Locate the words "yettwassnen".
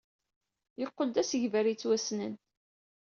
1.69-2.33